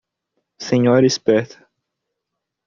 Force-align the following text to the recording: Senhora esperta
Senhora 0.57 1.05
esperta 1.05 1.69